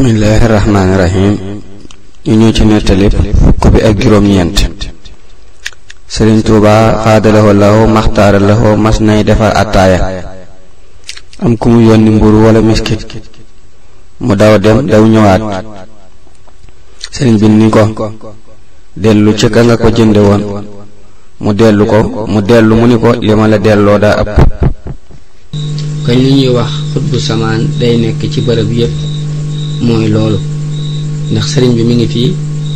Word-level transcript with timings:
bismillaahi 0.00 1.36
ci 2.56 2.62
nettalib 2.64 3.12
ak 3.60 3.96
juróom-ñeent 4.00 4.56
sëriñ 6.08 6.40
tuuba 6.40 7.04
xaadalawoo 7.04 7.52
lawoo 7.52 7.86
maxtaara 7.86 8.40
lawoo 8.40 8.76
mas 8.80 8.96
nay 9.00 9.20
defar 9.28 9.52
attaaya 9.52 10.00
am 11.44 11.52
ku 11.60 11.68
mu 11.68 11.80
yónni 11.84 12.16
mburu 12.16 12.48
wala 12.48 12.64
miskit 12.64 13.04
mu 14.24 14.32
daw 14.40 14.56
dem 14.56 14.88
daw 14.88 15.04
ñëwaat 15.04 15.42
sëriñ 17.12 17.36
bi 17.36 17.48
ni 17.48 17.68
ko 17.68 17.84
dellu 18.96 19.36
ci 19.36 19.52
ka 19.52 19.60
nga 19.62 19.76
ko 19.76 19.88
jënde 19.92 20.20
woon 20.24 20.42
mu 21.44 21.52
dellu 21.52 21.84
ko 21.84 22.24
mu 22.24 22.40
mu 22.80 22.86
ni 22.88 22.96
ko 22.96 23.08
li 23.20 23.58
delloo 23.60 23.98
daa 24.00 24.16
ëpp 24.24 24.36
kañ 26.06 26.16
li 26.24 26.30
ñuy 26.40 26.50
wax 26.56 26.72
xutbu 26.92 27.16
samaan 27.20 27.68
day 27.78 27.96
nekk 28.00 28.24
ci 28.32 28.40
bërëb 28.40 28.70
yépp 28.80 29.09
mooy 29.86 30.08
loolu 30.14 30.38
ndax 31.32 31.46
sëriñ 31.56 31.72
bi 31.76 31.82
mu 31.88 31.94
ngi 31.96 32.06
fii 32.14 32.30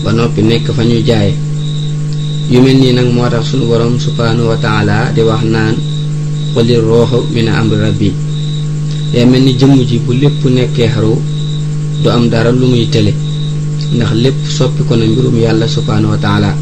ba 0.04 0.10
noppi 0.12 0.40
nekk 0.42 0.66
fa 0.76 0.82
ñu 0.88 0.96
jaaye 1.08 1.34
yu 2.52 2.58
mel 2.62 2.76
nii 2.78 2.92
nag 2.96 3.06
moo 3.14 3.28
tax 3.32 3.44
sunu 3.50 3.64
borom 3.70 3.94
subhaanahu 4.06 4.48
wa 4.48 4.56
di 5.14 5.20
wax 5.28 5.42
naan 5.54 5.76
xuli 6.52 6.74
rooxu 6.86 7.18
min 7.34 7.48
amri 7.48 7.76
rabbi 7.84 8.10
day 9.12 9.24
mel 9.26 9.42
ni 9.44 9.52
jëmm 9.60 9.76
ji 9.88 9.96
bu 10.04 10.12
lépp 10.22 10.42
nekkee 10.56 10.88
xaru 10.94 11.14
du 12.02 12.08
am 12.10 12.24
dara 12.32 12.50
lu 12.52 12.66
muy 12.72 12.86
tële 12.94 13.12
ndax 13.96 14.12
lépp 14.22 14.38
soppi 14.56 14.82
ko 14.88 14.96
na 14.96 15.04
mbirum 15.06 15.36
yàlla 15.44 15.66
subhaanahu 15.76 16.12
wa 16.14 16.54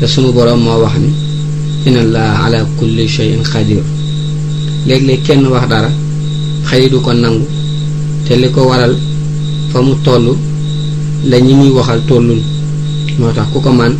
te 0.00 0.04
sunu 0.12 0.32
borom 0.36 0.60
moo 0.64 0.78
wax 0.84 0.96
ni 1.04 1.10
inna 1.86 2.00
allaha 2.04 2.32
ala 2.44 2.58
kulli 2.78 3.06
shay'in 3.16 3.42
qadir 3.52 3.82
léeg-léeg 4.86 5.20
kenn 5.26 5.42
wax 5.54 5.64
dara 5.72 5.90
xëy 6.68 6.88
ko 7.04 7.10
nangu 7.12 7.44
te 8.26 8.32
li 8.40 8.48
ko 8.56 8.62
waral 8.70 8.94
fa 9.70 9.80
mu 9.84 9.94
toll 10.04 10.26
la 11.30 11.36
ñi 11.38 11.52
muy 11.60 11.70
waxal 11.76 12.00
tolluñ 12.08 12.40
moo 13.18 13.32
tax 13.36 13.46
ku 13.52 13.58
ko 13.64 13.70
man 13.78 13.92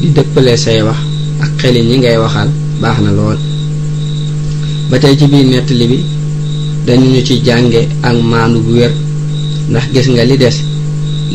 di 0.00 0.06
dëppalee 0.16 0.58
say 0.64 0.80
wax 0.86 1.00
ak 1.44 1.50
xeli 1.60 1.80
ñi 1.88 1.94
ngay 2.00 2.16
waxal 2.22 2.48
baax 2.82 2.96
na 3.04 3.10
lool 3.18 3.38
ba 4.90 4.96
tey 5.02 5.14
ci 5.18 5.24
biir 5.32 5.46
nettali 5.52 5.84
bi 5.92 5.98
dañu 6.86 7.08
ci 7.28 7.34
jànge 7.46 7.80
ak 8.08 8.16
maanu 8.30 8.58
bu 8.64 8.70
wér 8.78 8.92
ndax 9.70 9.84
gis 9.94 10.06
nga 10.12 10.22
li 10.28 10.36
des 10.42 10.56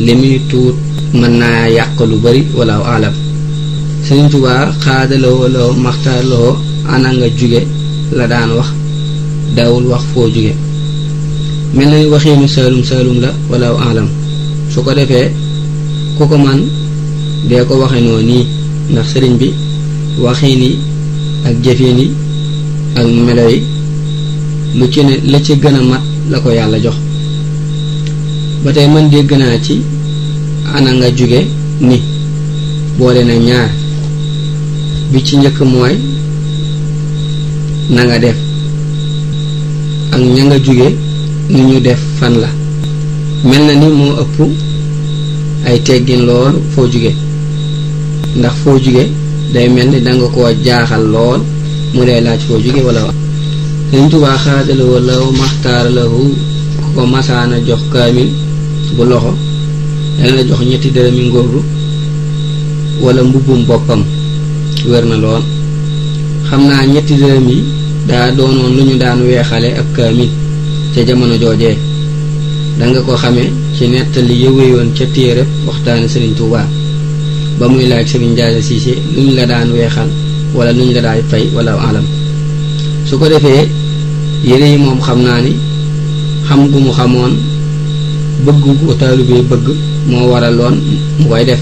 li 0.04 0.12
muy 0.20 0.36
tuut 0.50 0.76
mën 1.20 1.32
naa 1.40 1.62
yàq 1.76 1.98
lu 2.10 2.16
bari 2.24 2.42
wala 2.58 2.76
alam 2.96 3.16
Sëriñ 4.06 4.28
Tuubaa 4.32 4.62
xaadaloo 4.84 5.42
loo 5.54 5.70
maxtaloo 5.84 6.52
ana 6.94 7.08
nga 7.18 7.28
jóge 7.38 7.62
la 8.16 8.24
daan 8.32 8.50
wax 8.58 8.68
dawul 9.56 9.84
wax 9.92 10.02
foo 10.12 10.28
jóge 10.34 10.54
mel 11.74 11.86
na 11.86 11.98
waxee 12.10 12.34
ni 12.36 12.48
saalum 12.48 12.82
saalum 12.82 13.20
la 13.22 13.30
wala 13.50 13.70
alam 13.90 14.08
su 14.72 14.82
ko 14.82 14.90
defee 14.94 15.30
ku 16.18 16.26
ko 16.26 16.36
man 16.36 16.58
dee 17.48 17.62
ko 17.68 17.74
waxe 17.82 18.00
nii 18.02 18.46
ndax 18.90 19.06
sëriñ 19.12 19.34
bi 19.40 19.48
waxiin 20.24 20.62
yi 20.64 20.70
ak 21.46 21.54
jëfiin 21.64 21.98
yi 22.02 22.10
ak 22.98 23.06
melo 23.26 23.44
yi 23.52 23.60
lu 24.78 24.84
ci 24.92 25.00
ne 25.06 25.14
la 25.32 25.38
ci 25.46 25.52
gën 25.62 25.76
a 25.78 25.82
mat 25.90 26.02
la 26.30 26.36
ko 26.42 26.48
yàlla 26.50 26.78
jox 26.84 26.96
ba 28.64 28.72
tey 28.72 28.86
man 28.88 29.06
dégg 29.08 29.30
naa 29.38 29.56
ci 29.64 29.74
ana 30.74 30.90
nga 30.92 31.08
jóge 31.16 31.40
ni 31.88 31.98
boole 32.98 33.22
na 33.24 33.34
ñaar 33.46 33.68
bi 35.12 35.18
ci 35.26 35.34
njëkk 35.36 35.58
mooy 35.72 35.94
na 37.94 38.00
nga 38.06 38.18
def 38.24 38.36
ak 40.14 40.20
ña 40.34 40.44
nga 40.46 40.58
jóge 40.66 40.90
li 41.54 41.62
ñu 41.68 41.80
def 41.86 41.98
fan 42.20 42.32
la 42.42 42.48
mel 43.48 43.62
na 43.68 43.74
ni 43.80 43.86
moo 43.98 44.14
ëpp 44.22 44.36
ay 45.68 45.76
teggin 45.86 46.22
lool 46.28 46.54
foo 46.72 46.86
jóge 46.92 47.12
ndax 48.38 48.54
foo 48.62 48.76
jóge 48.84 49.04
day 49.54 49.68
mel 49.74 49.88
ni 49.92 49.98
danga 50.06 50.26
ko 50.34 50.40
jaaxal 50.66 51.04
lool 51.14 51.40
mu 51.94 52.00
lay 52.08 52.20
laaj 52.26 52.40
foo 52.48 52.58
jóge 52.64 52.80
wala 52.88 53.00
wa 53.06 53.12
Sëriñ 53.90 54.06
Tuubaa 54.10 54.38
xaadalawo 54.44 54.96
law 55.08 55.24
maxtaar 55.40 55.84
lahu 55.96 56.20
ku 56.80 56.86
ko 56.94 57.00
masaana 57.12 57.56
jox 57.68 57.82
kaamil 57.92 58.30
bu 58.96 59.02
loxo 59.10 59.32
dana 60.18 60.32
la 60.36 60.42
jox 60.48 60.60
ñetti 60.70 60.88
dërëmi 60.96 61.22
ngóoru 61.28 61.60
wala 63.04 63.20
mbubbum 63.28 63.60
boppam 63.68 64.02
wér 64.90 65.04
na 65.10 65.16
lool 65.24 65.42
xam 66.48 66.62
naa 66.68 66.84
ñetti 66.92 67.14
dërëm 67.22 67.46
yi 67.52 67.58
daa 68.08 68.26
doonoon 68.36 68.72
lu 68.76 68.82
ñu 68.88 68.94
daan 69.02 69.18
weexale 69.26 69.70
ak 69.82 69.88
kaamil 69.98 70.30
ca 70.94 71.02
jamono 71.06 71.36
joojee 71.38 71.78
danga 72.78 73.00
ko 73.06 73.14
xamee 73.14 73.48
ci 73.76 73.86
nettali 73.88 74.34
yëweyoon 74.42 74.90
ca 74.98 75.04
téereb 75.14 75.46
waxtaani 75.66 76.06
sëriñ 76.08 76.34
Tuubaa 76.36 76.66
ba 77.58 77.68
muy 77.68 77.86
laaj 77.86 78.06
sëriñ 78.10 78.32
Njaaja 78.34 78.60
Siise 78.62 78.92
nuñ 79.16 79.34
la 79.36 79.46
daan 79.46 79.70
weexal 79.74 80.08
wala 80.54 80.72
nuñ 80.72 80.92
la 80.94 81.00
daan 81.00 81.22
fay 81.30 81.46
wala 81.54 81.72
alam 81.88 82.02
su 83.08 83.16
ko 83.18 83.28
defee 83.28 83.68
yére 84.44 84.66
yi 84.72 84.76
moom 84.78 84.98
xam 85.00 85.22
naa 85.22 85.40
ni 85.40 85.52
xam 86.48 86.68
gu 86.70 86.78
mu 86.78 86.90
xamoon 86.92 87.32
bëgg 88.46 88.62
gu 88.80 88.94
taalibee 89.00 89.42
bëgg 89.50 89.66
moo 90.10 90.26
waraloon 90.32 90.76
mu 91.20 91.26
koy 91.28 91.44
def 91.44 91.60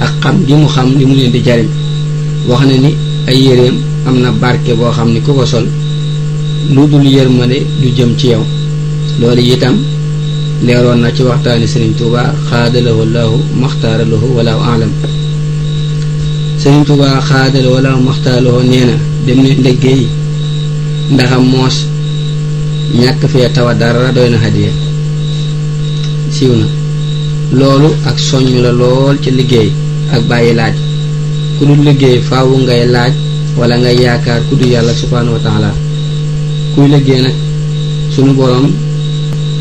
ak 0.00 0.12
xam 0.22 0.36
gi 0.46 0.52
mu 0.54 0.66
xam 0.68 0.88
li 0.98 1.04
mu 1.06 1.14
leen 1.14 1.30
di 1.34 1.40
jariñ 1.46 1.68
wax 2.48 2.60
na 2.66 2.74
ni 2.84 2.90
ay 3.28 3.38
yéreem 3.46 3.76
am 4.06 4.20
na 4.22 4.30
barke 4.42 4.72
boo 4.76 4.90
xam 4.96 5.08
ni 5.14 5.20
ku 5.20 5.32
ko 5.34 5.46
sol 5.46 5.64
lu 6.74 6.84
dul 6.90 7.06
yërmande 7.06 7.58
du 7.80 7.88
jëm 7.96 8.10
ci 8.20 8.26
yow 8.28 8.44
loolu 9.20 9.42
itam 9.54 9.76
leeroon 10.66 11.00
na 11.00 11.08
ci 11.16 11.22
waxtaani 11.22 11.66
sëriñ 11.72 11.92
Tuuba 11.98 12.22
xaadalahu 12.50 13.02
laahu 13.14 13.36
maxtaaralahu 13.62 14.26
walaahu 14.36 14.62
alam 14.74 14.92
sëriñ 16.62 16.82
Tuuba 16.88 17.06
xaadalahu 17.28 17.74
walaahu 17.76 18.00
maxtaaralahu 18.08 18.60
nee 18.70 18.84
na 18.88 18.94
dem 19.26 19.38
ne 19.44 19.50
ndéggee 19.60 20.06
ndaxam 21.12 21.42
moos 21.52 21.76
ñàkk 23.02 23.22
fee 23.32 23.48
tawa 23.56 23.72
dara 23.80 24.12
doy 24.16 24.28
na 24.30 24.38
hadiya 24.44 24.72
siiw 26.34 26.52
na 26.60 26.66
loolu 27.60 27.88
ak 28.08 28.16
soññ 28.28 28.54
la 28.64 28.70
lool 28.80 29.16
ci 29.22 29.30
liggéey 29.38 29.70
ak 30.14 30.22
bàyyi 30.30 30.52
laaj 30.60 30.74
ku 31.58 31.62
dul 31.68 31.80
liggéey 31.88 32.20
faawu 32.28 32.54
ngay 32.60 32.82
laaj 32.94 33.12
wala 33.58 33.74
ngay 33.82 33.96
yaakaar 34.04 34.40
ku 34.48 34.54
du 34.58 34.66
yàlla 34.72 34.92
subhaanahu 35.00 35.36
wa 35.36 35.72
kuy 36.78 36.86
liggéey 36.94 37.22
nag 37.26 37.34
sunu 38.14 38.32
borom 38.38 38.70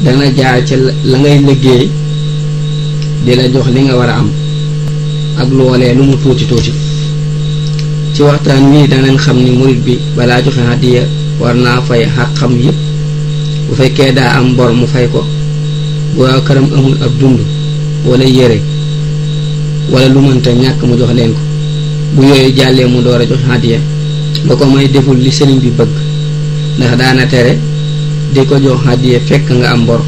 dana 0.06 0.30
jaar 0.38 0.62
ca 0.62 0.76
la 1.04 1.18
ngay 1.18 1.38
liggéey 1.50 1.90
di 3.26 3.34
la 3.36 3.50
jox 3.50 3.68
li 3.74 3.82
nga 3.82 3.98
war 4.00 4.10
a 4.10 4.14
am 4.22 4.30
ak 5.42 5.50
loolee 5.58 5.96
lu 5.98 6.04
mu 6.10 6.16
tuuti 6.24 6.46
tuuti 6.46 6.70
ci 8.14 8.22
waxtaan 8.22 8.64
wi 8.70 8.86
danañ 8.92 9.18
xam 9.18 9.38
ni 9.44 9.50
murit 9.58 9.82
bi 9.86 9.94
balaa 10.16 10.42
joxe 10.46 10.62
hadiya 10.70 11.04
war 11.42 11.56
naa 11.58 11.82
fay 11.88 12.04
xàqam 12.16 12.54
yépp 12.66 12.78
bu 13.68 13.74
fekkee 13.80 14.12
daa 14.18 14.34
am 14.38 14.54
bor 14.58 14.70
mu 14.80 14.86
fay 14.94 15.08
ko 15.14 15.22
bu 16.16 16.22
waa 16.22 16.38
këram 16.48 16.68
amul 16.78 16.94
ab 17.06 17.12
dund 17.20 17.40
wala 18.08 18.26
yére 18.38 18.60
wala 19.92 20.08
lu 20.14 20.20
mënta 20.28 20.52
ñàkk 20.62 20.82
mu 20.90 20.96
jox 21.00 21.12
leen 21.18 21.32
ko 21.36 21.42
bu 22.16 22.22
yooyu 22.30 22.54
jàllee 22.58 22.86
mu 22.92 23.02
door 23.06 23.22
a 23.24 23.26
joxe 23.30 23.46
hadiya 23.50 23.80
la 24.48 24.54
ko 24.60 24.64
may 24.74 24.88
deful 24.96 25.18
li 25.26 25.32
sëriñ 25.38 25.60
bi 25.66 25.72
bëgg 25.80 25.96
ndax 26.78 26.94
daana 26.96 27.26
tere 27.26 27.58
di 28.34 28.46
ko 28.46 28.56
jox 28.62 28.78
hadiye 28.86 29.18
fekk 29.26 29.50
nga 29.50 29.74
am 29.74 29.82
bor 29.90 30.02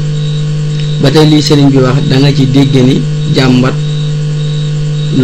ba 1.02 1.10
tey 1.10 1.26
lii 1.26 1.42
sëriñ 1.42 1.66
bi 1.74 1.78
wax 1.82 1.98
da 2.08 2.16
nga 2.18 2.30
ci 2.32 2.46
dégg 2.46 2.70
ni 2.88 3.02
jàmbat 3.34 3.74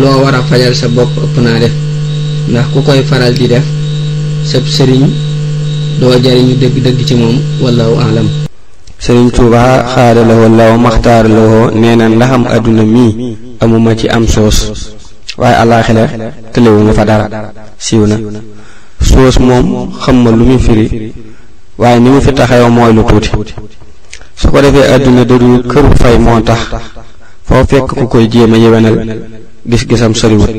loo 0.00 0.18
war 0.22 0.34
a 0.34 0.42
fajal 0.42 0.74
sa 0.74 0.86
bopp 0.88 1.10
ëpp 1.24 1.34
naa 1.42 1.58
def 1.62 1.72
ndax 2.50 2.66
ku 2.72 2.78
koy 2.82 3.00
faral 3.10 3.32
di 3.38 3.46
def 3.46 3.62
sa 4.50 4.58
sëriñ 4.76 5.06
doo 5.98 6.18
jariñu 6.24 6.54
dëgg-dëgg 6.62 6.98
ci 7.08 7.14
moom 7.14 7.36
wallahu 7.62 7.94
alam 8.02 8.26
sëriñ 8.98 9.30
tuuba 9.30 9.64
xaadalawoo 9.94 10.48
la 10.58 10.66
maxtaaralawoo 10.76 11.70
nee 11.78 11.94
na 11.94 12.06
am 12.34 12.44
àdduna 12.54 12.82
mii 12.82 13.12
amuma 13.62 13.94
ci 13.94 14.06
am 14.08 14.26
soos 14.26 14.58
waaye 15.38 15.54
alaxila 15.62 16.04
tëlewu 16.52 16.80
nga 16.82 16.92
fa 16.98 17.04
dara 17.04 17.26
siiw 17.78 18.02
na 18.10 18.16
soos 19.02 19.38
moom 19.46 19.66
xam 20.04 20.16
ma 20.24 20.30
lu 20.34 20.44
muy 20.48 20.58
firi 20.58 21.05
waaye 21.78 22.00
ni 22.00 22.08
mu 22.10 22.20
fi 22.20 22.32
taxawoo 22.32 22.70
mooy 22.70 22.92
lu 22.98 23.02
tuuti 23.04 23.54
su 24.40 24.48
ko 24.50 24.58
defee 24.62 24.90
àdduna 24.94 25.24
dëddu 25.30 25.48
këru 25.70 25.88
fay 26.00 26.16
moo 26.18 26.40
tax 26.40 26.62
foo 27.46 27.62
fekk 27.70 27.88
ku 27.98 28.06
koy 28.12 28.26
jéem 28.30 28.52
a 28.54 28.58
yewenal 28.58 28.96
gis-gisam 29.70 30.14
soriwut 30.14 30.50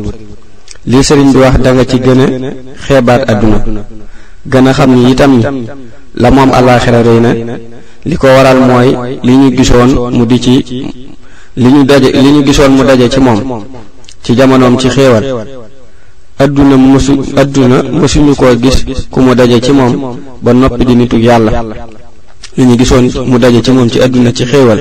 lii 0.89 1.03
sëriñ 1.07 1.29
bi 1.33 1.39
wax 1.43 1.55
da 1.63 1.73
nga 1.73 1.85
ci 1.85 1.97
gën 1.99 2.19
a 2.23 2.27
xeebaat 2.85 3.21
àdduna 3.31 3.59
gën 4.51 4.67
a 4.67 4.71
xam 4.73 4.91
ni 4.95 5.11
itam 5.11 5.33
la 6.15 6.31
moom 6.31 6.51
àllaaxira 6.53 7.01
rëy 7.01 7.19
na 7.21 7.31
li 8.09 8.15
ko 8.17 8.27
waral 8.27 8.59
mooy 8.67 9.19
li 9.23 9.33
ñu 9.37 9.47
gisoon 9.57 9.89
mu 10.15 10.23
di 10.25 10.39
ci 10.41 10.55
li 11.63 11.67
ñu 11.73 11.83
daje 11.83 12.09
ñu 12.13 12.43
gisoon 12.45 12.71
mu 12.75 12.83
daje 12.83 13.09
ci 13.09 13.19
moom 13.19 13.63
ci 14.23 14.33
jamonoom 14.35 14.77
ci 14.77 14.87
xéewal 14.89 15.23
adduna 16.39 16.77
mosu 16.77 17.11
adduna 17.35 17.81
mosuñu 17.91 18.35
koo 18.35 18.53
gis 18.61 18.85
ku 19.09 19.19
mu 19.21 19.33
daje 19.33 19.59
ci 19.61 19.71
moom 19.71 20.17
ba 20.39 20.53
noppi 20.53 20.85
di 20.85 20.93
nitu 20.95 21.15
yàlla 21.17 21.51
li 22.55 22.63
ñu 22.65 22.77
gisoon 22.77 23.09
mu 23.25 23.37
daje 23.39 23.59
ci 23.63 23.71
moom 23.71 23.89
ci 23.89 23.99
adduna 23.99 24.31
ci 24.31 24.45
xéewal 24.45 24.79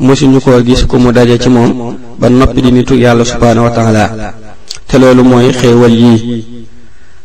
ñu 0.00 0.40
koo 0.40 0.62
gis 0.62 0.84
ku 0.84 0.96
mu 0.96 1.12
daje 1.12 1.38
ci 1.40 1.48
moom 1.48 1.96
ba 2.18 2.28
noppi 2.28 2.60
di 2.60 2.70
nitu 2.72 2.92
yàlla 2.94 3.24
subhaanahu 3.24 3.64
wa 3.64 3.70
taala 3.72 4.34
te 4.86 4.98
loolu 4.98 5.22
mooy 5.24 5.48
xéewal 5.52 5.92
yii 5.92 6.20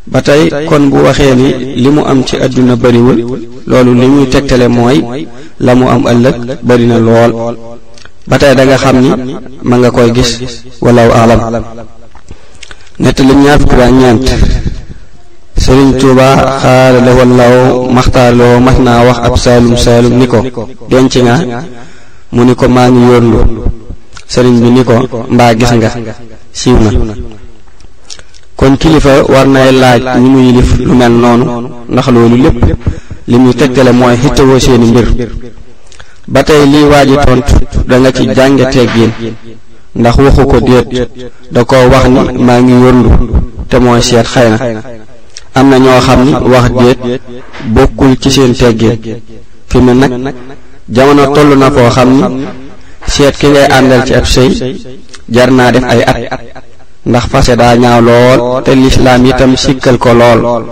ba 0.06 0.22
tey 0.22 0.48
kon 0.70 0.88
bu 0.90 1.00
waxee 1.04 1.36
ni 1.36 1.76
li 1.76 1.90
mu 1.90 2.04
am 2.08 2.24
ci 2.24 2.38
adduna 2.40 2.76
bariwul 2.78 3.18
loolu 3.68 3.94
li 4.00 4.08
muy 4.08 4.28
tegtale 4.30 4.68
mooy 4.70 5.28
la 5.60 5.76
mu 5.76 5.90
am 5.90 6.08
ëllëg 6.08 6.58
bari 6.64 6.86
na 6.88 6.98
lool 7.00 7.32
ba 8.28 8.38
tey 8.38 8.56
da 8.56 8.64
nga 8.64 8.78
xam 8.78 8.98
ni 9.02 9.12
ma 9.62 9.76
nga 9.76 9.92
koy 9.92 10.10
gis 10.16 10.40
walaw 10.80 11.12
alam 11.12 11.40
nettali 13.02 13.34
ñaar 13.36 13.60
fukk 13.60 13.74
ba 13.80 13.90
ñeent 14.00 14.26
sëriñ 15.64 15.90
tuuba 16.00 16.28
xaala 16.62 17.00
la 17.06 17.12
wallaaw 17.18 17.66
maxtaarloo 17.96 18.60
mas 18.66 18.78
naa 18.86 19.02
wax 19.08 19.20
ab 19.28 19.36
saalum 19.44 19.76
saalum 19.86 20.14
ni 20.20 20.26
ko 20.28 20.40
denc 20.92 21.14
nga 21.26 21.36
mu 22.34 22.42
ni 22.46 22.54
ko 22.60 22.66
maa 22.76 22.90
ngi 22.90 23.02
yóorlu 23.10 23.40
sëriñ 24.34 24.56
bi 24.64 24.70
ni 24.76 24.84
ko 24.84 24.96
mbaa 25.34 25.54
gis 25.60 25.72
nga 25.78 25.90
siiw 26.60 26.78
na 26.86 26.90
kon 28.58 28.74
kilifa 28.82 29.14
war 29.34 29.48
nay 29.48 29.70
laaj 29.82 30.02
ñi 30.22 30.30
mu 30.34 30.40
yilif 30.46 30.70
lu 30.86 30.94
mel 31.00 31.14
noonu 31.24 31.46
ndax 31.94 32.08
loolu 32.16 32.36
lépp 32.44 32.58
li 33.30 33.38
muy 33.42 33.54
tegtale 33.60 33.92
mooy 34.00 34.16
xittawoo 34.22 34.60
seeni 34.60 34.86
mbir 34.92 35.08
ba 36.34 36.40
tey 36.44 36.64
lii 36.74 36.86
waaji 36.92 37.16
tontu 37.26 37.54
da 37.90 38.12
ci 38.16 38.24
jànge 38.36 38.66
teggin 38.74 39.12
ndax 39.96 40.16
waxu 40.24 40.46
ko 40.48 40.58
déet 40.64 40.88
da 41.52 41.64
koo 41.68 41.90
wax 41.92 42.06
ni 42.08 42.20
maa 42.48 42.62
ngi 42.64 42.72
yóndu 42.84 43.10
te 43.70 43.78
mooy 43.80 44.02
seet 44.02 44.24
xëy 44.28 44.50
na 44.52 44.58
am 45.56 45.70
na 45.70 45.78
ñoo 45.80 46.00
xam 46.00 46.20
ni 46.26 46.32
wax 46.54 46.66
déet 46.80 47.00
bokkul 47.76 48.16
ci 48.22 48.32
seen 48.32 48.54
teggin 48.56 48.98
fi 49.68 49.78
mu 49.80 49.94
nag 49.94 50.12
jamono 50.88 51.34
toll 51.36 51.56
na 51.60 51.70
koo 51.72 51.90
xam 51.90 52.10
ni 52.18 52.22
seet 53.08 53.36
ki 53.38 53.48
ngay 53.48 53.66
àndal 53.78 54.04
ci 54.08 54.14
ab 54.16 54.26
sëy 54.26 54.50
jar 55.28 55.52
naa 55.52 55.72
def 55.74 55.84
ay 55.84 56.02
at 56.08 56.18
ndax 57.06 57.26
fase 57.28 57.54
daa 57.58 57.76
ñaaw 57.76 58.02
lool 58.02 58.64
te 58.64 58.72
lislaam 58.76 59.26
itam 59.26 59.58
sikkal 59.58 59.98
ko 59.98 60.14
lool 60.14 60.66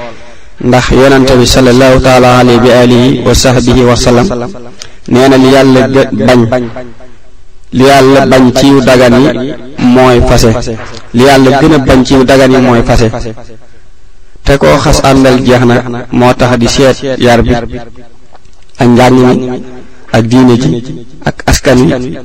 ndax 0.64 0.92
yonante 0.92 1.32
bi 1.36 1.46
sallallahu 1.46 2.00
taala 2.00 2.38
alayhi 2.40 2.60
bi 2.62 2.70
alihi 2.72 3.22
wa 3.28 3.34
sahbihi 3.36 3.84
wa 3.84 3.96
sallam 3.98 4.28
nee 5.10 5.28
na 5.28 5.38
li 5.38 5.52
yàlla 5.54 5.88
bañ 6.52 6.89
li 7.72 7.84
yàlla 7.86 8.26
bañ 8.26 8.52
ci 8.54 8.68
yu 8.68 8.82
mooy 9.80 10.20
fase 10.28 10.76
li 11.14 11.24
yàlla 11.24 11.60
gën 11.62 11.74
a 11.74 11.78
bañ 11.78 12.04
ci 12.04 12.16
yu 12.16 12.24
dagan 12.24 12.52
te 14.44 14.58
ko 14.58 14.66
xas 14.84 15.02
àndal 15.04 15.42
jeex 15.46 15.66
na 15.66 16.06
moo 16.12 16.34
tax 16.34 16.58
di 16.58 16.68
seet 16.68 17.18
yar 17.20 17.42
bi 17.44 17.54
ak 17.56 18.88
njàng 18.88 19.14
mi 19.14 19.62
ak 20.12 20.22
diine 20.28 20.54
ji 20.58 20.84
ak 21.26 21.36
askan 21.46 21.78
wi 21.88 22.18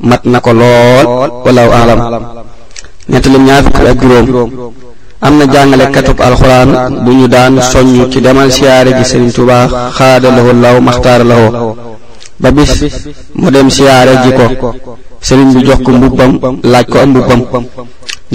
mat 0.00 0.24
na 0.24 0.40
ko 0.40 0.52
lool 0.52 1.06
walaw 1.44 1.70
alam 1.72 2.00
nettalim 3.08 3.44
ñaar 3.44 3.62
fukk 3.64 3.76
ak 3.90 4.00
juróom 4.26 4.50
am 5.20 5.38
na 5.38 5.46
jàngale 5.52 5.90
katub 5.90 6.20
alxuraan 6.20 7.04
bu 7.04 7.10
ñu 7.12 7.26
daan 7.26 7.60
soññ 7.60 8.08
ci 8.12 8.20
demal 8.20 8.52
siyaare 8.52 8.92
ji 8.98 9.04
Sëriñ 9.04 9.32
Tuubaa 9.34 9.90
xaada 9.90 10.30
lahu 10.30 10.52
law 10.62 10.78
maxtaara 10.80 11.24
lahu 11.24 11.76
ba 12.40 12.50
bis 12.50 12.84
mu 13.34 13.50
dem 13.50 13.70
siyaare 13.70 14.14
ji 14.24 14.32
ko 14.34 14.91
sëriñ 15.26 15.48
bi 15.54 15.60
jox 15.68 15.78
ko 15.86 15.90
mbubbam 15.92 16.54
laaj 16.72 16.84
ko 16.90 16.96
am 17.02 17.08
mbubbam 17.10 17.40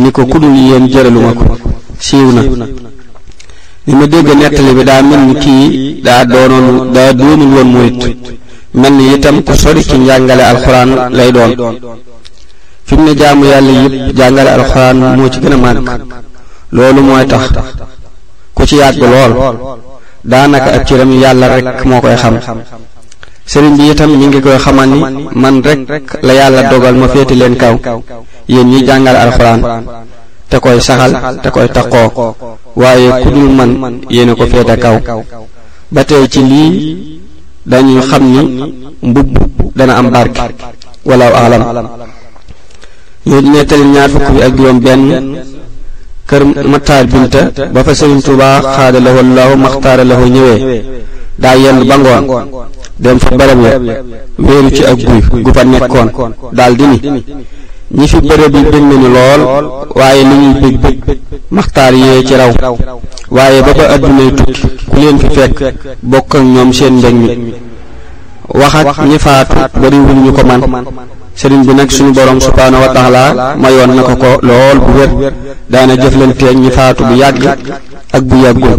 ni 0.02 0.10
ko 0.16 0.22
ku 0.32 0.38
dul 0.42 0.56
yéen 0.56 0.86
jëraluma 0.92 1.32
ko 1.40 1.46
siiw 2.00 2.30
na 2.32 2.42
ni 3.88 3.94
ma 4.00 4.06
dégg 4.12 4.28
nettali 4.40 4.72
bi 4.78 4.84
daa 4.90 5.02
mel 5.02 5.22
ni 5.28 5.34
kii 5.44 5.66
daa 6.08 6.24
doonoon 6.32 6.78
daa 6.96 7.12
doonul 7.20 7.52
woon 7.56 7.70
mel 8.82 8.94
ni 8.94 9.04
itam 9.16 9.44
ku 9.44 9.54
sori 9.54 9.82
ci 9.84 9.98
njàngale 9.98 10.44
alxuraan 10.52 10.92
lay 11.18 11.32
doon 11.36 11.52
fi 12.88 12.96
mu 12.96 13.04
ne 13.04 13.14
jaamu 13.20 13.44
yàlla 13.52 13.72
yëpp 13.82 13.96
jàngale 14.18 14.50
alxuraan 14.58 14.98
moo 15.18 15.30
ci 15.34 15.40
gën 15.44 15.54
a 15.56 15.58
màgg 15.58 15.88
loolu 16.76 17.02
mooy 17.02 17.26
tax 17.32 17.46
ku 18.56 18.64
ci 18.66 18.76
yàgg 18.76 19.02
lool 19.14 19.34
daanaka 20.24 20.70
ak 20.76 20.84
ciram 20.88 21.12
yàlla 21.24 21.46
rek 21.54 21.86
moo 21.86 22.00
koy 22.02 22.16
xam 22.16 22.36
sëriñ 23.48 23.74
bi 23.80 23.88
itam 23.92 24.12
mi 24.20 24.26
ngi 24.28 24.40
koy 24.44 24.60
xamal 24.64 24.88
ni 24.92 24.98
man 25.44 25.62
rek 25.64 25.80
la 26.28 26.34
yàlla 26.40 26.62
dogal 26.72 26.96
ma 27.00 27.08
féete 27.08 27.34
leen 27.42 27.56
kaw 27.56 27.74
yéen 28.54 28.68
ñi 28.72 28.80
jàngal 28.88 29.16
alxuraan 29.24 29.62
te 30.50 30.58
koy 30.66 30.78
saxal 30.88 31.12
te 31.44 31.50
koy 31.56 31.68
taqoo 31.76 32.08
waaye 32.82 33.10
ku 33.24 33.30
dul 33.36 33.50
man 33.58 33.72
yéen 34.16 34.30
a 34.30 34.36
ko 34.40 34.46
féete 34.52 34.76
kaw 34.84 34.96
ba 35.94 36.02
tey 36.10 36.24
ci 36.34 36.40
lii 36.52 36.72
dañuy 37.72 38.02
xam 38.10 38.24
ni 38.34 38.42
mbubb 39.10 39.30
dana 39.78 39.94
am 40.00 40.08
barke 40.16 40.46
walaw 41.10 41.32
alam 41.46 41.64
ñu 43.28 43.38
nettali 43.54 43.86
ñaar 43.94 44.10
fukk 44.14 44.30
bi 44.34 44.42
ak 44.46 44.52
juróom 44.58 44.80
benn 44.86 45.04
kër 46.30 46.44
Mattaar 46.72 47.06
Binta 47.14 47.42
ba 47.74 47.84
fa 47.86 47.94
sëriñ 47.96 48.20
Tuubaa 48.26 48.60
xaada 48.76 49.00
lahu 49.06 49.20
allahu 49.20 50.26
ñëwee 50.36 50.58
daa 51.38 51.54
yenn 51.56 51.86
ba 51.88 51.96
ngoon 51.96 52.48
dem 53.00 53.18
fa 53.20 53.36
bërëb 53.38 53.62
ya 53.64 54.00
wéeru 54.38 54.70
ci 54.72 54.84
ak 54.84 54.98
guy 54.98 55.22
gu 55.44 55.52
fa 55.54 55.64
nekkoon 55.64 56.32
daal 56.52 56.76
di 56.76 56.84
ni 56.88 57.24
ñi 57.92 58.08
fi 58.08 58.18
bërëb 58.20 58.56
yi 58.56 58.64
bëgg 58.64 58.92
lool 59.14 59.42
waaye 59.96 60.24
li 60.24 60.36
ñuy 60.38 60.54
bëgg 60.62 60.78
bëgg 60.82 61.18
maxtaar 61.52 61.94
yee 61.94 62.24
ci 62.28 62.34
raw 62.36 62.52
waaye 63.32 63.62
ba 63.62 63.74
ba 63.78 63.86
addunay 63.94 64.30
tukki 64.38 64.54
ku 64.90 64.96
leen 65.00 65.18
fi 65.20 65.28
fekk 65.36 65.64
bokk 66.02 66.34
ñoom 66.42 66.74
seen 66.74 66.94
mbég 66.94 67.16
mi 67.16 67.54
wax 68.60 68.74
ak 68.76 69.06
ñi 69.06 69.20
faatu 69.20 69.54
bariwul 69.82 70.18
ñu 70.26 70.34
ko 70.34 70.42
man 70.46 70.62
sëriñ 71.36 71.62
bi 71.66 71.74
nag 71.74 71.90
suñu 71.92 72.14
borom 72.14 72.40
subhaanahu 72.42 72.82
wa 72.82 72.94
taala 72.96 73.56
mayoon 73.62 73.92
na 73.96 74.02
ko 74.02 74.16
ko 74.24 74.30
lool 74.48 74.78
bu 74.86 74.92
wér 75.00 75.34
daana 75.70 75.96
jëflanteeg 75.96 76.58
ñi 76.58 76.72
faatu 76.72 77.04
bu 77.04 77.14
yàgg 77.14 77.44
ak 78.12 78.24
bu 78.24 78.36
yàggul 78.44 78.78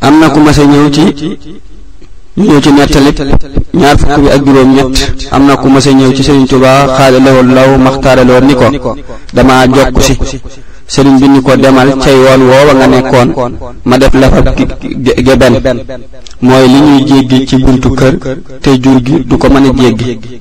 am 0.00 0.18
na 0.20 0.28
ku 0.30 0.38
mas 0.40 0.58
a 0.58 0.64
ñëw 0.64 0.88
ci 0.90 1.02
ñu 2.36 2.60
ci 2.60 2.70
nettali 2.70 3.10
ñaar 3.72 3.96
fukk 3.98 4.20
bi 4.20 4.28
ak 4.28 4.42
juróom 4.44 4.72
ñett 4.72 5.26
am 5.30 5.46
na 5.46 5.56
ku 5.56 5.68
mas 5.68 5.86
a 5.86 5.92
ñëw 5.92 6.12
ci 6.12 6.22
Serigne 6.22 6.46
Touba 6.46 6.86
xaale 6.86 7.18
lool 7.18 7.52
law 7.52 7.76
maxtaare 7.78 8.24
lool 8.24 8.44
ni 8.44 8.54
ko 8.54 8.94
dama 9.32 9.66
jokk 9.66 10.00
si 10.02 10.40
sëriñ 10.86 11.18
bi 11.18 11.28
ni 11.28 11.42
ko 11.42 11.56
demal 11.56 11.96
cay 11.98 12.14
yoon 12.14 12.42
woowa 12.42 12.72
nga 12.74 12.86
nekkoon 12.86 13.58
ma 13.84 13.96
def 13.96 14.12
la 14.14 14.30
fa 14.30 14.42
geben 15.24 15.82
mooy 16.40 16.66
li 16.68 16.80
ñuy 16.80 17.04
jéggi 17.04 17.46
ci 17.46 17.56
buntu 17.56 17.90
kër 17.94 18.18
te 18.60 18.70
jur 18.78 19.00
gi 19.02 19.24
du 19.24 19.36
ko 19.38 19.48
mën 19.48 19.64
a 19.66 19.72
jéggi 19.72 20.40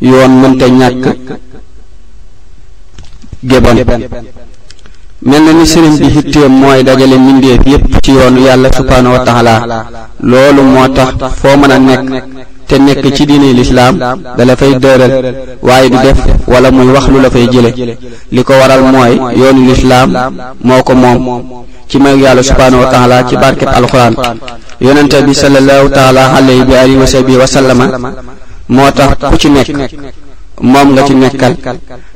yoon 0.00 0.30
mënta 0.40 0.68
ñàkk 0.68 1.04
geben 3.42 3.78
mel 5.22 5.42
na 5.44 5.52
ni 5.52 5.64
sëriñ 5.64 5.96
bi 5.98 6.10
xitteem 6.14 6.52
mooy 6.60 6.82
dajale 6.82 7.16
mbindeef 7.18 7.60
yépp 7.66 8.00
ci 8.02 8.10
yoonu 8.12 8.38
yàlla 8.40 8.70
subhaanahu 8.72 9.14
wa 9.14 9.20
taala 9.24 9.76
loolu 10.20 10.62
moo 10.62 10.88
tax 10.88 11.14
foo 11.40 11.56
mën 11.56 11.70
a 11.70 11.78
nekk 11.78 12.24
te 12.66 12.78
nekk 12.78 13.12
ci 13.14 13.24
diine 13.26 13.52
lislaam 13.54 13.96
da 14.36 14.44
la 14.44 14.54
fay 14.56 14.74
dëral 14.78 15.12
waaye 15.62 15.88
du 15.90 15.96
def 15.98 16.18
wala 16.46 16.70
muy 16.70 16.88
wax 16.92 17.08
lu 17.08 17.20
la 17.20 17.30
fay 17.30 17.48
jële 17.50 17.96
li 18.30 18.44
ko 18.44 18.52
waral 18.52 18.82
mooy 18.92 19.16
yoonu 19.36 19.66
lislaam 19.68 20.10
moo 20.62 20.82
ko 20.82 20.92
moom 20.94 21.54
ci 21.88 21.98
may 21.98 22.16
yàlla 22.18 22.42
subhaanahu 22.42 22.82
wa 22.82 22.88
taala 22.90 23.24
ci 23.26 23.36
barkeb 23.36 23.68
alxuraan 23.68 24.14
yonente 24.82 25.22
bi 25.24 25.34
sallallahu 25.34 25.88
taala 25.88 26.32
alayhi 26.36 26.62
wa 26.72 26.78
alihi 26.80 26.96
wa 26.98 27.06
sahbihi 27.06 27.38
wa 27.38 27.46
sallama 27.46 27.88
moo 28.68 28.90
tax 28.90 29.16
ku 29.30 29.36
ci 29.38 29.48
nekk 29.48 29.70
moom 30.60 30.96
nga 30.96 31.02
ci 31.04 31.12
nekkal 31.14 31.54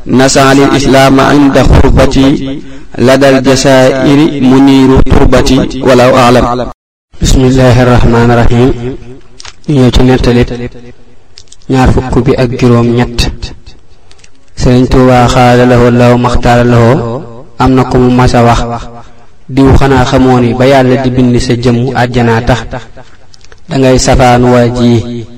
nasaali 0.09 0.65
islaama 0.77 1.35
inda 1.37 1.61
xurbati 1.65 2.63
ladal 3.01 3.45
jasaa'iri 3.45 4.41
muniiru 4.41 5.05
turbati 5.05 5.81
walaw 5.85 6.13
aalam 6.17 6.47
bismillahi 7.21 7.81
rahmaani 7.85 8.35
rahim 8.43 8.69
ñu 8.81 8.93
ñëw 9.69 9.91
ci 9.95 10.01
nettalit 10.03 10.51
ñaar 11.69 11.89
fukk 11.93 12.15
bi 12.25 12.33
ak 12.33 12.51
juróom 12.57 12.89
ñett 12.97 13.29
sëriñ 14.57 14.89
tuuba 14.89 15.29
xaala 15.29 15.65
lahoo 15.69 15.91
law 15.91 16.15
maxtaara 16.17 16.65
lahoo 16.65 17.45
am 17.61 17.71
na 17.77 17.85
ko 17.85 17.97
mu 18.01 18.09
mas 18.11 18.33
a 18.35 18.41
wax 18.43 18.61
diw 19.51 19.69
xanaa 19.77 20.05
xamoo 20.09 20.41
ni 20.41 20.55
ba 20.57 20.65
yàlla 20.65 20.97
di 21.05 21.11
bind 21.11 21.37
sa 21.39 21.55
jëmm 21.61 21.93
àjjanaa 21.93 22.41
tax 22.41 22.61
dangay 23.69 23.99
safaan 24.01 24.43
waa 24.49 24.65
jii 24.69 25.29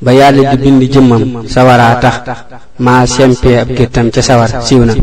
ba 0.00 0.12
yàlla 0.12 0.54
di 0.56 0.70
bind 0.70 0.82
jëmmam 0.92 1.48
sawaraa 1.48 1.96
tax 1.96 2.16
maa 2.78 3.06
sempee 3.06 3.58
ab 3.58 3.68
géttam 3.76 4.10
ca 4.10 4.22
sawar 4.22 4.50
siiw 4.66 4.84
na 4.84 4.94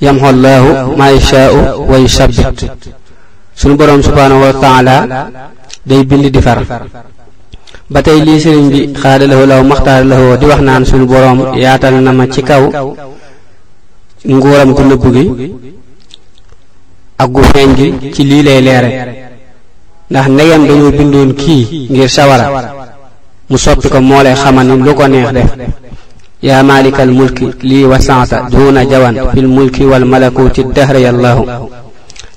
yamxu 0.00 0.32
llaahu 0.42 0.96
maa 0.98 1.08
yashaa'u 1.12 1.58
wa 1.90 1.96
yusabbit 1.96 2.68
sunu 3.56 3.76
boroom 3.78 4.02
subhaanahu 4.04 4.40
wa 4.44 5.06
day 5.86 6.04
bind 6.04 6.26
di 6.34 6.40
far 6.42 6.58
ba 7.92 8.02
tey 8.04 8.20
lii 8.26 8.40
sëriñ 8.44 8.66
bi 8.72 8.80
xaada 9.00 9.24
law 9.52 9.62
maxtaara 9.64 10.36
di 10.36 10.44
wax 10.50 10.60
naan 10.60 10.84
sunu 10.84 11.06
boroom 11.08 11.38
yaatal 11.62 11.94
na 12.04 12.12
ma 12.12 12.24
ci 12.32 12.42
kaw 12.42 12.62
nguuram 14.24 14.70
gu 14.74 14.82
nëbb 14.84 15.04
ak 17.22 17.28
gu 17.34 17.42
feeñ 17.52 17.70
gi 17.78 18.12
ci 18.14 18.22
lii 18.30 18.42
lay 18.46 18.60
leere 18.66 18.90
ndax 20.10 20.26
ndegem 20.28 20.62
dañoo 20.68 20.92
bindoon 20.98 21.30
kii 21.42 21.86
ngir 21.90 22.08
sawara 22.16 22.46
mu 23.50 23.58
soppi 23.58 23.88
ko 23.90 23.98
moo 24.00 24.22
lay 24.22 24.34
xamal 24.36 24.62
ni 24.66 24.74
lu 24.86 24.94
ko 24.94 25.06
neex 25.12 25.30
def 25.36 25.50
يا 26.42 26.62
مالك 26.62 26.96
الملك 27.00 27.38
لي 27.68 27.84
وسعت 27.84 28.32
دون 28.54 28.76
جوان 28.92 29.14
في 29.32 29.40
الملك 29.44 29.76
والملكوت 29.90 30.56
الدهر 30.64 30.96
يا 31.04 31.10
الله 31.14 31.36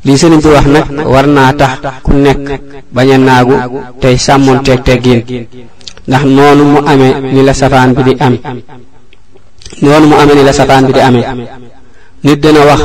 لي 0.05 0.13
سيرن 0.22 0.39
بي 0.43 0.50
واخ 0.55 0.65
نك 0.75 0.86
ورنا 1.13 1.43
تاخ 1.62 1.74
كو 2.05 2.12
نك 2.25 2.39
باña 2.96 3.17
ناغو 3.27 3.55
تاي 4.01 4.15
سامون 4.25 4.58
تك 4.65 4.79
تگين 4.88 5.20
ndax 6.10 6.24
noonu 6.36 6.63
mu 6.74 6.77
amee 6.91 7.13
ni 7.34 7.41
la 7.48 7.53
safaan 7.62 7.89
bi 7.96 8.01
di 8.08 8.13
amee 8.25 8.41
noonu 9.86 10.05
mu 10.10 10.15
amee 10.22 10.36
ni 10.38 10.43
la 10.50 10.53
safaan 10.60 10.84
bi 10.88 10.91
di 10.98 11.01
amee 11.08 11.25
nit 12.25 12.38
dina 12.43 12.62
wax 12.70 12.79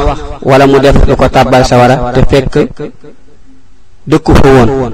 wala 0.50 0.64
mu 0.72 0.78
def 0.84 0.96
lu 1.08 1.14
ko 1.20 1.26
tàbbal 1.34 1.64
sawara 1.70 1.96
te 2.14 2.20
fekk 2.30 2.54
dëkku 4.10 4.32
fa 4.40 4.48
woon 4.56 4.92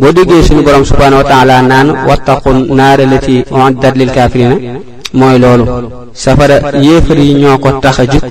boo 0.00 0.12
déggee 0.16 0.42
suñu 0.46 0.62
borom 0.66 0.80
subhaanahu 0.90 1.22
naan 1.70 1.88
wattaqu 2.08 2.50
naara 2.78 3.04
lati 3.12 3.34
u'iddat 3.56 3.94
lil 4.00 4.08
kaafirina 4.16 4.56
mooy 5.18 5.36
loolu 5.44 5.64
safara 6.24 6.56
yéefar 6.84 7.18
yi 7.26 7.34
ñoo 7.42 7.58
ko 7.62 7.68
tax 7.84 8.00
a 8.02 8.04
jug 8.10 8.24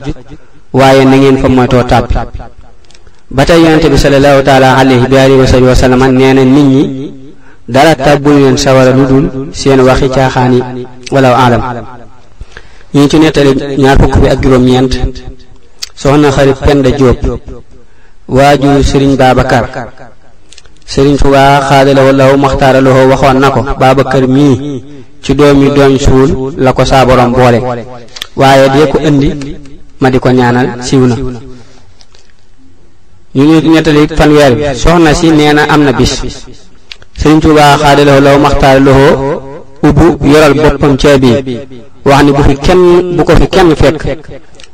waaye 0.79 1.03
na 1.05 1.15
ngeen 1.17 1.37
fa 1.41 1.47
moytoo 1.49 1.83
tàbbi 1.91 2.15
ba 3.35 3.45
tey 3.47 3.61
bi 3.93 3.97
sallallahu 4.03 4.39
taala 4.47 4.69
alayhi 4.81 5.05
bi 5.11 5.17
alihi 5.23 6.35
nee 6.35 6.45
nit 6.57 6.69
ñi 6.71 6.83
dara 7.73 7.93
tàbbul 8.05 8.35
leen 8.41 8.57
sawara 8.63 8.89
lu 8.97 9.03
dul 9.11 9.25
seen 9.59 9.79
waxi 9.87 10.09
caaxaan 10.15 10.51
yi 10.55 10.61
walaw 11.13 11.33
aalam 11.43 11.61
ñu 12.93 12.99
ngi 12.99 13.09
ci 13.09 13.17
nettali 13.21 13.51
ñaar 13.81 13.97
fukk 14.01 14.15
bi 14.21 14.27
ak 14.33 14.37
juróom-ñeent 14.43 14.93
soxna 16.01 16.31
xarit 16.35 16.57
Penda 16.65 16.89
Diop 16.97 17.19
waajur 18.35 18.81
Serigne 18.89 19.15
Babacar 19.21 19.63
sëriñ 20.91 21.17
Tuubaa 21.21 21.61
xaadalawo 21.69 22.11
law 22.19 22.31
maxtaaralowoo 22.43 23.05
waxoon 23.11 23.37
na 23.43 23.49
ko 23.55 23.59
baaba 23.81 24.03
kër 24.11 24.25
mii 24.35 24.55
ci 25.23 25.31
doom 25.39 25.57
yi 25.63 25.69
doom 25.77 25.93
suul 26.05 26.29
la 26.65 26.71
ko 26.77 26.81
saa 26.91 27.05
borom 27.07 27.31
boole 27.37 27.59
waaye 28.41 28.65
dee 28.73 28.87
ko 28.91 28.97
indi 29.09 29.29
ma 30.01 30.09
di 30.11 30.17
ko 30.23 30.29
ñaanal 30.37 30.67
siiw 30.85 31.03
na 31.11 31.15
ñu 33.35 33.43
nit 33.49 33.65
ñettali 33.73 34.01
fanweer 34.17 34.51
bi 34.57 34.65
soxna 34.81 35.13
si 35.19 35.27
nee 35.29 35.53
na 35.53 35.63
am 35.73 35.81
na 35.85 35.91
bis 35.93 36.11
sëriñ 37.21 37.39
la 37.57 37.65
xaadalawo 37.81 38.19
law 38.27 38.37
maxtaaralowoo 38.45 39.13
ubbu 39.87 40.05
yoral 40.31 40.53
boppam 40.61 40.93
caabi 41.01 41.31
wax 42.09 42.21
ni 42.25 42.31
bu 42.37 42.41
fi 42.47 42.55
kenn 42.65 43.13
bu 43.15 43.23
ko 43.27 43.33
fi 43.39 43.47
kenn 43.55 43.71
fekk 43.81 44.01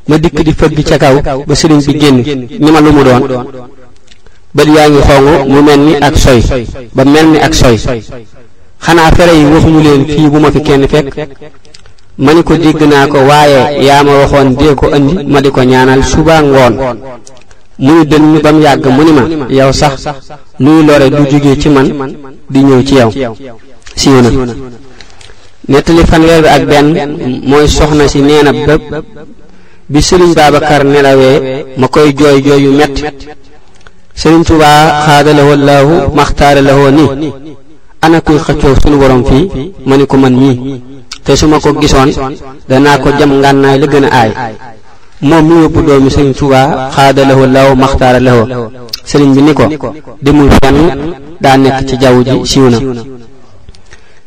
ma 0.08 0.16
dikk 0.22 0.38
di 0.46 0.52
fëgg 0.60 0.78
ca 0.88 0.96
kaw 1.02 1.44
ba 1.46 1.54
sëriñ 1.54 1.80
bi 1.86 1.98
génn 2.00 2.18
ni 2.64 2.70
ma 2.70 2.80
lu 2.80 2.90
mu 2.92 3.02
doon 3.04 3.20
bët 4.56 4.66
yaa 4.76 4.88
ngi 4.88 5.00
xong 5.08 5.52
mu 5.54 5.62
mel 5.62 5.80
ni 5.86 5.92
ak 6.00 6.16
soy 6.18 6.40
ba 6.96 7.04
mel 7.04 7.26
ni 7.28 7.38
ak 7.38 7.54
soy 7.54 7.76
xanaa 8.80 9.10
fere 9.12 9.32
yi 9.32 9.44
waxuñu 9.44 9.82
leen 9.82 10.04
fii 10.08 10.28
bu 10.30 10.38
ma 10.38 10.50
fi 10.50 10.60
kenn 10.62 10.86
fekk 10.86 11.04
ma 12.18 12.32
ni 12.32 12.42
ko 12.42 12.56
dégg 12.56 12.80
naa 12.90 13.06
ko 13.06 13.18
waaye 13.28 13.84
yaa 13.86 14.02
ma 14.02 14.12
waxoon 14.20 14.56
dee 14.58 14.74
ko 14.74 14.86
andi 14.92 15.14
ma 15.32 15.40
di 15.40 15.50
ko 15.50 15.60
ñaanal 15.62 16.02
suba 16.04 16.40
ngoon 16.40 16.74
mu 17.78 17.92
ni 17.98 18.04
dënn 18.10 18.40
ba 18.44 18.50
yàgg 18.64 18.86
mu 18.86 19.02
ni 19.04 19.12
ma 19.12 19.22
yaw 19.58 19.72
sax 19.72 20.08
luy 20.58 20.82
lore 20.86 21.06
du 21.16 21.22
jóge 21.30 21.58
ci 21.60 21.68
man 21.68 22.14
di 22.48 22.60
ñëw 22.62 22.82
ci 22.86 22.94
yaw 22.94 23.34
siiw 23.94 24.20
na 24.22 24.30
nettali 25.68 26.02
fanweer 26.10 26.40
bi 26.42 26.48
ak 26.48 26.62
benn 26.66 27.40
mooy 27.44 27.68
soxna 27.68 28.08
si 28.08 28.20
nee 28.20 28.42
na 28.42 28.52
bëpp 28.52 28.82
bi 29.88 30.00
sëriñ 30.02 30.32
Babacar 30.34 30.82
nelawee 30.84 31.40
ma 31.76 31.86
koy 31.88 32.10
jooy 32.18 32.40
jooy 32.44 32.62
yu 32.64 32.72
metti 32.72 33.02
sëriñ 34.20 34.40
Tuubaa 34.48 34.84
xaadalawoo 35.06 35.56
laahu 35.68 35.94
maxtaara 36.18 36.60
lawoo 36.68 36.90
ni 36.96 37.04
ana 38.04 38.18
xëccoo 38.46 38.74
suñu 38.82 38.96
borom 39.02 39.22
fii 39.28 39.46
ma 39.88 39.94
ni 39.98 40.04
ko 40.10 40.16
man 40.22 40.34
mii 40.42 40.56
te 41.24 41.32
su 41.38 41.46
ma 41.52 41.58
ko 41.64 41.70
gisoon 41.80 42.10
danaa 42.70 42.98
ko 43.02 43.08
jam 43.18 43.32
ngànnaay 43.40 43.76
la 43.82 43.86
gën 43.92 44.06
a 44.08 44.10
aay 44.22 44.30
moom 45.28 45.44
mi 45.48 45.54
yóbbu 45.62 45.80
doomi 45.86 46.10
sëriñ 46.14 46.32
Tuubaa 46.38 46.68
xaadalawoo 46.96 47.46
laahu 47.54 47.72
maxtaara 47.82 48.20
lawoo 48.26 48.44
sëriñ 49.10 49.30
bi 49.34 49.40
ni 49.46 49.52
ko 49.58 49.64
demul 50.24 50.48
fenn 50.58 50.78
daa 51.42 51.56
nekk 51.62 51.78
ci 51.88 51.94
jaww 52.02 52.16
ji 52.28 52.34
siiw 52.50 52.66
na 52.72 52.78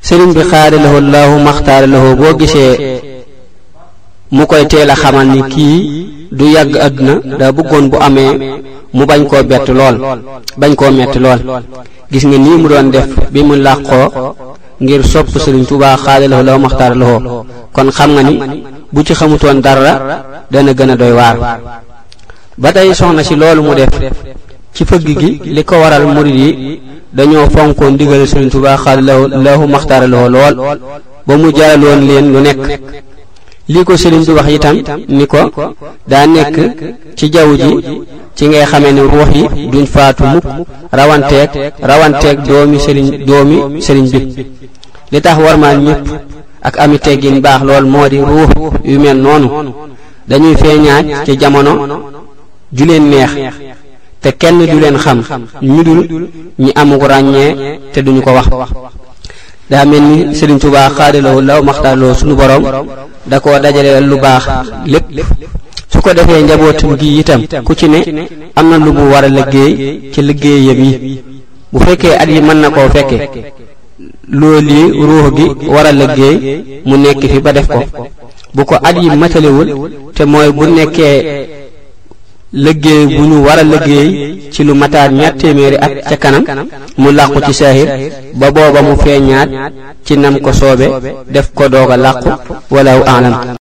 sëriñ 0.07 0.29
bi 0.35 0.41
xaadalawoo 0.51 1.01
laahu 1.13 1.35
maxtaara 1.47 1.85
boo 2.19 2.33
gisee 2.39 2.73
mu 4.35 4.43
koy 4.49 4.63
teel 4.71 4.89
a 4.93 4.95
xamal 5.01 5.27
ni 5.33 5.39
kii 5.53 5.77
du 6.31 6.45
yàgg 6.53 6.75
àdduna 6.77 7.19
daa 7.39 7.51
bëggoon 7.51 7.89
bu 7.89 7.97
amee 7.97 8.33
mu 8.93 9.05
bañ 9.05 9.25
koo 9.29 9.43
bett 9.43 9.67
lool 9.69 9.95
bañ 10.57 10.75
koo 10.75 10.91
metti 10.91 11.19
lool 11.19 11.39
gis 12.11 12.23
nga 12.25 12.37
nii 12.37 12.57
mu 12.61 12.67
doon 12.69 12.89
def 12.91 13.07
bi 13.31 13.41
mu 13.43 13.55
làqoo 13.55 14.35
ngir 14.79 15.03
sopp 15.05 15.29
sëriñ 15.39 15.65
Tuubaa 15.67 15.97
xaadaloo 15.97 16.43
loo 16.43 16.59
maxtaar 16.59 16.95
loo 16.95 17.45
kon 17.75 17.89
xam 17.97 18.09
nga 18.13 18.23
ni 18.23 18.35
bu 18.91 19.03
ci 19.03 19.13
xamutoon 19.15 19.59
dara 19.65 19.93
dana 20.51 20.73
gën 20.73 20.91
a 20.91 20.95
doy 20.95 21.11
waar 21.13 21.37
ba 22.57 22.71
tey 22.71 22.93
soxna 22.93 23.23
si 23.23 23.35
loolu 23.35 23.61
mu 23.63 23.73
def 23.73 23.89
ci 24.73 24.85
fëgg 24.85 25.07
gi 25.19 25.39
li 25.55 25.63
ko 25.65 25.75
waral 25.81 26.05
murid 26.13 26.35
yi 26.43 26.79
dañoo 27.11 27.49
fonkoon 27.49 27.93
ndigal 27.93 28.27
sëriñ 28.27 28.49
Tuubaa 28.51 28.77
xaadaloo 28.77 29.27
loo 29.45 29.67
maxtaar 29.67 30.03
loo 30.09 30.27
lool 30.29 30.55
ba 31.27 31.33
mu 31.35 31.49
jaraloon 31.55 32.01
leen 32.07 32.25
lu 32.33 32.39
nekk 32.41 32.59
lii 33.69 33.83
ko 33.85 33.93
sëriñ 33.93 34.23
bi 34.27 34.33
wax 34.33 34.47
itam 34.51 34.99
ni 35.07 35.25
ko 35.29 35.39
daa 36.09 36.25
nekk 36.25 36.57
ci 37.15 37.29
jaww 37.33 37.49
ji 37.57 37.69
ci 38.35 38.47
ngay 38.49 38.65
xamee 38.65 38.91
ne 38.91 39.01
ruux 39.05 39.29
yi 39.33 39.45
duñ 39.71 39.85
faatu 39.85 40.23
mukk 40.33 40.45
rawanteeg 40.91 41.51
rawanteeg 41.79 42.37
doomi 42.47 42.79
sëriñ 42.85 43.07
doomi 43.29 43.77
sëriñ 43.81 44.05
bi 44.11 44.19
li 45.11 45.21
tax 45.21 45.37
warmaan 45.43 45.85
ñëpp 45.85 46.01
ak 46.67 46.77
ami 46.83 46.97
teggin 46.99 47.39
baax 47.41 47.61
lool 47.63 47.85
moo 47.85 48.07
di 48.09 48.17
ruux 48.17 48.49
yu 48.87 48.97
mel 48.99 49.17
noonu 49.21 49.47
dañuy 50.27 50.55
feeñaat 50.61 51.05
ci 51.25 51.37
jamono 51.37 51.73
ju 52.71 52.85
leen 52.85 53.03
neex 53.11 53.31
te 54.21 54.29
kenn 54.31 54.59
du 54.71 54.79
leen 54.79 54.97
xam 54.97 55.21
ñu 55.61 55.83
dul 55.83 56.27
ñi 56.57 56.71
amugu 56.75 57.05
ràññee 57.07 57.79
te 57.93 58.01
duñu 58.01 58.21
ko 58.23 58.31
wax 58.33 58.47
daa 59.69 59.85
mel 59.85 60.01
ni 60.03 60.35
Serigne 60.35 60.59
Touba 60.59 60.89
xaadaloo 60.97 61.41
law 61.49 61.59
maxtaaloo 61.67 62.13
suñu 62.19 62.35
borom 62.39 62.63
da 63.29 63.39
koo 63.39 63.59
dajaleel 63.63 64.03
lu 64.11 64.17
baax 64.23 64.43
lépp 64.85 65.29
su 65.91 66.01
ko 66.01 66.13
defee 66.17 66.41
njabootam 66.43 66.91
gi 66.99 67.07
itam 67.21 67.41
ku 67.65 67.73
ci 67.79 67.87
ne 67.87 67.99
am 68.57 68.65
na 68.69 68.77
lu 68.85 68.89
mu 68.97 69.03
war 69.13 69.23
a 69.23 69.29
liggéey 69.37 69.73
ci 70.13 70.19
liggéeyam 70.27 70.79
yi 70.85 70.95
bu 71.71 71.77
fekkee 71.85 72.15
at 72.21 72.29
yi 72.35 72.39
mën 72.47 72.57
na 72.61 72.67
koo 72.75 72.89
fekke 72.95 73.17
loolu 74.39 74.69
yi 74.79 74.83
ruux 75.09 75.27
gi 75.37 75.45
war 75.73 75.85
a 75.85 75.91
liggéey 76.01 76.35
mu 76.87 76.95
nekk 76.97 77.21
fi 77.31 77.39
ba 77.45 77.51
def 77.53 77.67
ko 77.67 77.81
bu 78.55 78.65
ko 78.65 78.75
at 78.87 78.95
yi 79.03 79.09
matalewul 79.21 79.67
te 80.15 80.23
mooy 80.31 80.49
bu 80.51 80.63
nekkee 80.65 81.17
liggéey 82.53 83.05
bu 83.17 83.23
ñu 83.29 83.37
war 83.45 83.57
a 83.59 83.63
liggéey 83.63 84.09
ci 84.51 84.63
lu 84.67 84.73
mataat 84.73 85.11
ñaar 85.11 85.33
téeméeri 85.41 85.75
at 85.75 86.15
ca 86.21 86.31
kanam 86.45 86.67
mu 86.97 87.11
làqu 87.11 87.39
ci 87.47 87.53
saahir 87.53 87.87
ba 88.39 88.47
booba 88.55 88.81
mu 88.81 88.95
feeñaat 89.03 89.49
ci 90.05 90.15
nam 90.17 90.35
ko 90.41 90.51
soobe 90.53 90.87
def 91.33 91.47
ko 91.55 91.67
doog 91.67 91.89
a 91.91 91.97
làqu 91.97 92.29
walaahu 92.73 93.03
aalam 93.07 93.58